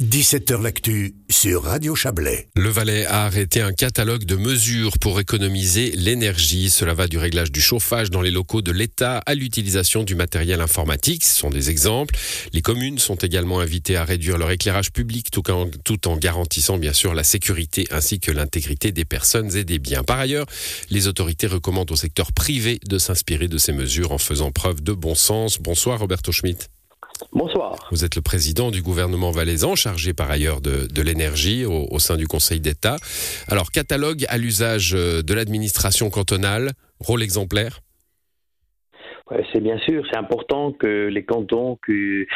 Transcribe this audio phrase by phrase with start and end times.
[0.00, 2.48] 17h L'actu sur Radio Chablais.
[2.56, 6.70] Le Valais a arrêté un catalogue de mesures pour économiser l'énergie.
[6.70, 10.62] Cela va du réglage du chauffage dans les locaux de l'État à l'utilisation du matériel
[10.62, 11.22] informatique.
[11.22, 12.16] Ce sont des exemples.
[12.54, 17.12] Les communes sont également invitées à réduire leur éclairage public tout en, garantissant bien sûr
[17.12, 20.02] la sécurité ainsi que l'intégrité des personnes et des biens.
[20.02, 20.46] Par ailleurs,
[20.88, 24.94] les autorités recommandent au secteur privé de s'inspirer de ces mesures en faisant preuve de
[24.94, 25.58] bon sens.
[25.58, 26.70] Bonsoir Roberto Schmitt.
[27.32, 27.88] Bonsoir.
[27.90, 32.26] Vous êtes le président du gouvernement valaisan, chargé par ailleurs de, l'énergie au, sein du
[32.26, 32.96] Conseil d'État.
[33.48, 37.80] Alors, catalogue à l'usage euh, de l'administration cantonale, rôle exemplaire?
[39.52, 42.26] C'est bien sûr, c'est important que les cantons qu'ils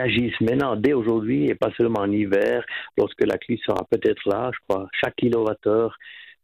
[0.00, 2.64] agissent maintenant, dès aujourd'hui, et pas seulement en hiver,
[2.96, 5.96] lorsque la crise sera peut-être là, je crois, chaque kilowattheure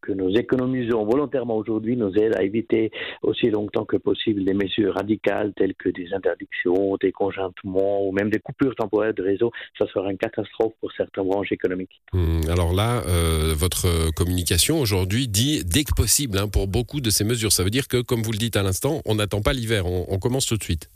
[0.05, 2.91] que nous économisons volontairement aujourd'hui nous aide à éviter
[3.23, 8.31] aussi longtemps que possible des mesures radicales telles que des interdictions, des conjointements ou même
[8.31, 9.51] des coupures temporaires de réseau.
[9.79, 12.03] Ça sera une catastrophe pour certaines branches économiques.
[12.13, 17.11] Hmm, alors là, euh, votre communication aujourd'hui dit dès que possible hein, pour beaucoup de
[17.11, 17.53] ces mesures.
[17.53, 20.19] Ça veut dire que, comme vous le dites à l'instant, on n'attend pas l'hiver, on
[20.19, 20.91] commence tout de suite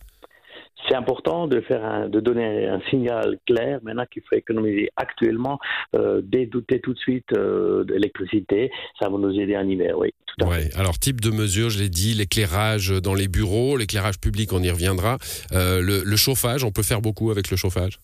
[0.89, 5.59] c'est important de faire de donner un signal clair maintenant qu'il faut économiser actuellement,
[5.97, 10.13] euh, dédouter tout de suite euh, de l'électricité, ça va nous aider en hiver, oui.
[10.39, 10.47] Tout.
[10.77, 14.71] Alors type de mesure, je l'ai dit, l'éclairage dans les bureaux, l'éclairage public, on y
[14.71, 15.19] reviendra.
[15.53, 17.99] Euh, le chauffage, on peut faire beaucoup avec le chauffage?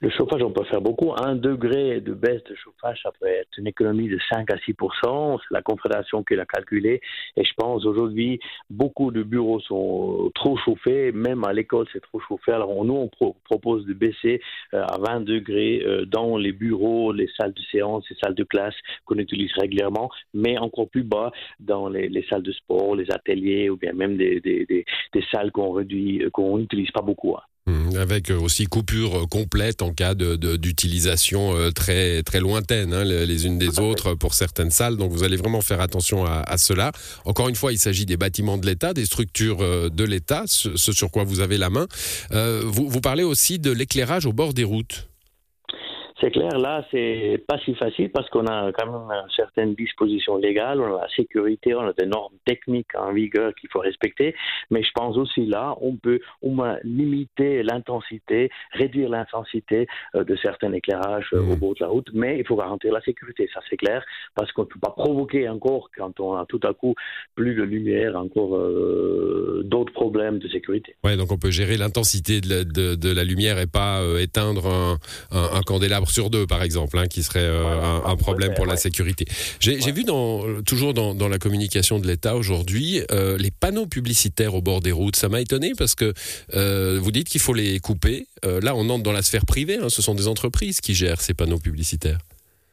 [0.00, 1.12] Le chauffage, on peut faire beaucoup.
[1.20, 5.38] Un degré de baisse de chauffage, ça peut être une économie de 5 à 6%
[5.40, 7.00] C'est la Confédération qui l'a calculé.
[7.36, 8.38] Et je pense aujourd'hui,
[8.70, 11.10] beaucoup de bureaux sont trop chauffés.
[11.10, 12.52] Même à l'école, c'est trop chauffé.
[12.52, 14.40] Alors nous, on propose de baisser
[14.72, 18.44] euh, à 20 degrés euh, dans les bureaux, les salles de séance, les salles de
[18.44, 23.68] classe qu'on utilise régulièrement, mais encore plus bas dans les, salles de sport, les ateliers
[23.68, 24.84] ou bien même des,
[25.32, 27.34] salles qu'on réduit, qu'on n'utilise pas beaucoup.
[27.34, 27.42] Hein.
[27.68, 32.94] Mmh, avec euh, aussi coupure euh, complète en cas d'utilisation de, euh, très, très lointaine
[32.94, 34.96] hein, les unes des autres pour certaines salles.
[34.96, 36.92] Donc vous allez vraiment faire attention à, cela.
[37.26, 39.58] Encore une fois, il s'agit des bâtiments de l'État, des structures
[39.90, 41.86] de l'État, ce, sur quoi vous avez la main.
[42.30, 45.08] vous, vous parlez aussi de l'éclairage au bord des routes.
[46.20, 50.80] C'est clair, là, c'est pas si facile parce qu'on a quand même certaines dispositions légales,
[50.80, 54.34] on a la sécurité, on a des normes techniques en vigueur qu'il faut respecter,
[54.70, 59.86] mais je pense aussi là, on peut au moins limiter l'intensité, réduire l'intensité
[60.16, 61.60] euh, de certains éclairages euh, au mmh.
[61.60, 64.04] bord de la route, mais il faut garantir la sécurité, ça c'est clair,
[64.34, 66.94] parce qu'on ne peut pas provoquer encore, quand on a tout à coup
[67.36, 70.96] plus de lumière, encore euh, d'autres problèmes de sécurité.
[71.04, 74.98] Ouais, donc on peut gérer l'intensité de, la lumière et pas éteindre un,
[75.30, 79.26] un candélabre sur deux, par exemple, hein, qui serait euh, un, problème pour la sécurité.
[79.60, 84.62] J'ai vu dans, toujours dans, la communication de l'État aujourd'hui euh, les panneaux publicitaires au
[84.62, 85.16] bord des routes.
[85.16, 86.12] Ça m'a étonné parce que
[86.54, 88.26] euh, vous dites qu'il faut les couper.
[88.42, 89.78] là, on entre dans la sphère privée.
[89.82, 89.88] Hein.
[89.88, 92.18] ce sont des entreprises qui gèrent ces panneaux publicitaires.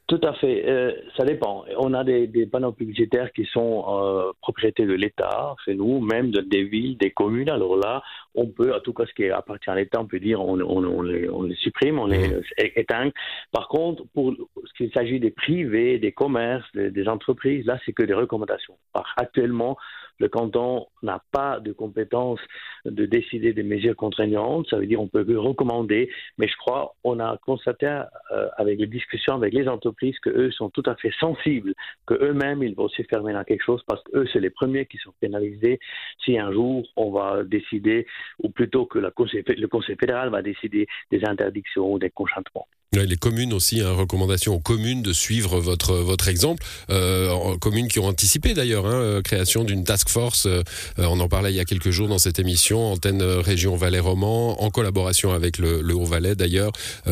[0.07, 0.69] Tout à fait.
[0.69, 1.65] Euh, ça dépend.
[1.77, 6.29] On a des, des panneaux publicitaires qui sont euh, propriété de l'État, c'est nous, même
[6.29, 7.49] de, des villes, des communes.
[7.49, 8.03] Alors là,
[8.35, 10.83] on peut, à tout cas ce qui appartient à l'État, on peut dire on, on,
[10.83, 12.41] on, les, on, les, supprime, on les mmh.
[12.75, 13.09] éteint.
[13.51, 14.31] Par contre, pour
[14.63, 18.75] ce qui s'agit des privés, des commerces, des, des entreprises, là, c'est que des recommandations.
[19.17, 19.75] actuellement,
[20.19, 22.39] le canton n'a pas de compétence
[22.85, 24.67] de décider des mesures contraignantes.
[24.69, 28.87] Ça veut dire qu'on peut recommander, mais je crois on a constaté euh, avec les
[28.87, 31.73] discussions avec les entreprises qu'eux sont tout à fait sensibles,
[32.07, 35.13] qu'eux-mêmes ils vont aussi faire maintenant quelque chose parce qu'eux c'est les premiers qui sont
[35.19, 35.79] pénalisés
[36.23, 38.07] si un jour on va décider,
[38.39, 42.67] ou plutôt que le Conseil fédéral va décider des interdictions ou des conjointements.
[42.93, 46.63] Les communes aussi, hein, recommandation aux communes de suivre votre, votre exemple.
[46.89, 50.63] Euh, communes qui ont anticipé d'ailleurs, hein, euh, création d'une task force, euh,
[50.97, 54.69] on en parlait il y a quelques jours dans cette émission, antenne région Valais-Roman, en
[54.69, 56.71] collaboration avec le, le Haut-Valais d'ailleurs,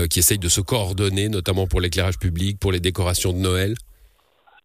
[0.10, 3.76] qui essaye de se coordonner, notamment pour l'éclairage public, pour les décorations de Noël.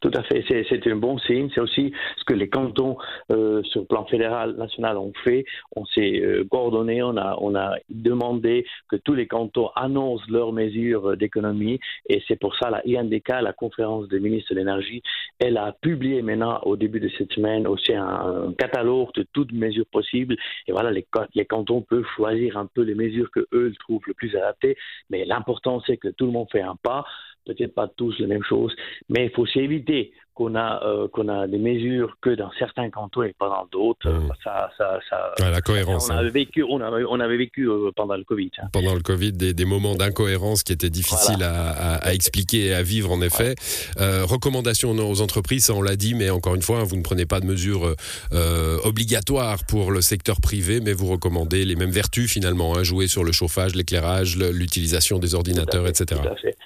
[0.00, 1.48] Tout à fait, c'est un bon signe.
[1.54, 2.96] C'est aussi ce que les cantons
[3.32, 5.44] euh, sur le plan fédéral, national ont fait.
[5.74, 10.52] On s'est euh, coordonné, on a, on a demandé que tous les cantons annoncent leurs
[10.52, 11.80] mesures d'économie.
[12.08, 15.02] Et c'est pour ça la INDK, la conférence des ministres de l'énergie,
[15.38, 19.86] elle a publié maintenant au début de cette semaine aussi un, catalogue de toutes mesures
[19.90, 20.36] possibles.
[20.66, 24.14] Et voilà, les, les cantons peuvent choisir un peu les mesures que eux trouvent le
[24.14, 24.76] plus adaptées,
[25.10, 27.04] mais l'important c'est que tout le monde fait un pas.
[27.44, 28.76] Peut-être pas tous la même chose,
[29.08, 32.90] mais il faut s'éviter éviter qu'on a, euh, qu'on a des mesures que dans certains
[32.90, 34.08] cantons et pas dans d'autres.
[34.08, 34.30] Mmh.
[34.44, 36.08] Ça, ça, ça, la cohérence.
[36.08, 36.18] On hein.
[36.18, 38.50] avait vécu, on avait, on avait vécu euh, pendant le Covid.
[38.58, 38.68] hein.
[38.72, 42.74] Pendant le Covid, des, des moments d'incohérence qui étaient difficiles à, à- à expliquer et
[42.74, 43.56] à vivre, en effet.
[43.98, 47.02] Euh, recommandations aux entreprises, ça on l'a dit, mais encore une fois, hein, vous ne
[47.02, 47.92] prenez pas de mesures
[48.32, 53.08] euh, obligatoires pour le secteur privé, mais vous recommandez les mêmes vertus finalement, hein, jouer
[53.08, 56.20] sur le chauffage, l'éclairage, l'utilisation des ordinateurs, Tout à fait, etc.
[56.22, 56.56] tout à fait.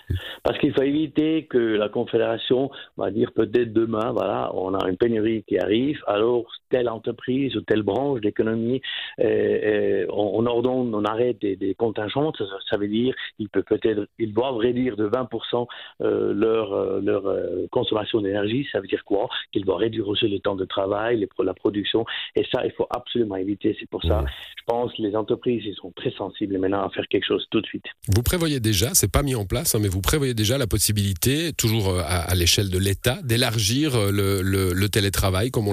[0.43, 4.97] Parce qu'il faut éviter que la Confédération va dire peut-être demain, voilà, on a une
[4.97, 8.81] pénurie qui arrive, alors telle entreprise ou telle branche d'économie,
[9.21, 13.49] euh, euh, on, on ordonne, on arrête des, des contingents, ça, ça veut dire ils
[13.49, 15.67] peuvent peut-être, ils doivent réduire de 20%
[16.01, 17.23] euh, leur, leur
[17.71, 18.67] consommation d'énergie.
[18.73, 19.29] Ça veut dire quoi?
[19.53, 22.05] Qu'ils doivent réduire aussi le temps de travail, les, la production,
[22.37, 23.77] et ça, il faut absolument éviter.
[23.79, 24.25] C'est pour ça,
[24.57, 27.61] je pense que les entreprises, ils sont très sensibles maintenant à faire quelque chose tout
[27.61, 27.85] de suite.
[28.15, 31.53] Vous prévoyez déjà, c'est pas mis en place, hein, mais vous prévoyez déjà la possibilité,
[31.53, 35.73] toujours euh, à, l'échelle de l'État, d'élargir euh, le, télétravail comme on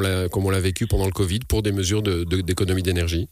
[0.49, 3.27] l'a vécu pendant le Covid pour des mesures de- de- d'économie d'énergie?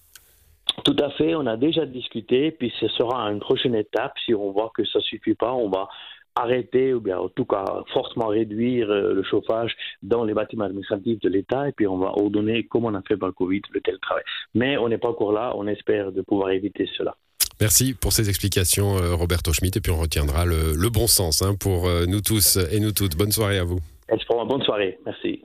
[0.83, 4.13] Tout à fait, on a déjà discuté, puis ce sera une prochaine étape.
[4.25, 5.87] Si on voit que ça suffit pas, on va
[6.35, 11.19] arrêter ou bien en tout cas fortement réduire euh, le chauffage dans les bâtiments administratifs
[11.19, 13.81] de l'État et puis on va ordonner, comme on a fait par le Covid, le
[13.81, 14.23] télétravail.
[14.53, 17.15] Mais on n'est pas encore là, on espère de pouvoir éviter cela.
[17.59, 21.55] Merci pour ces explications, euh, Roberto Schmitt, et puis on retiendra le, bon sens hein,
[21.59, 23.17] pour euh, nous tous et nous toutes.
[23.17, 23.79] Bonne soirée à vous
[24.45, 24.97] bonne soirée.
[25.05, 25.41] Merci.